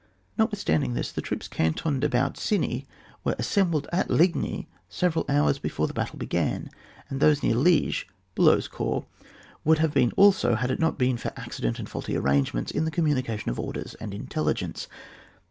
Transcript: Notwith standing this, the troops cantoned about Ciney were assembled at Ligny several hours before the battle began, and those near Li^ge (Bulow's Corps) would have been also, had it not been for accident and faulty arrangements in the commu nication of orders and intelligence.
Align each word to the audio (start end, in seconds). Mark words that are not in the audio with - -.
Notwith 0.35 0.57
standing 0.57 0.95
this, 0.95 1.11
the 1.11 1.21
troops 1.21 1.47
cantoned 1.47 2.03
about 2.03 2.33
Ciney 2.33 2.87
were 3.23 3.35
assembled 3.37 3.87
at 3.91 4.09
Ligny 4.09 4.67
several 4.89 5.25
hours 5.29 5.59
before 5.59 5.85
the 5.85 5.93
battle 5.93 6.17
began, 6.17 6.71
and 7.07 7.19
those 7.19 7.43
near 7.43 7.53
Li^ge 7.53 8.05
(Bulow's 8.33 8.67
Corps) 8.67 9.05
would 9.63 9.77
have 9.77 9.93
been 9.93 10.11
also, 10.17 10.55
had 10.55 10.71
it 10.71 10.79
not 10.79 10.97
been 10.97 11.17
for 11.17 11.31
accident 11.37 11.77
and 11.77 11.87
faulty 11.87 12.17
arrangements 12.17 12.71
in 12.71 12.85
the 12.85 12.89
commu 12.89 13.13
nication 13.13 13.49
of 13.49 13.59
orders 13.59 13.93
and 13.99 14.11
intelligence. 14.11 14.87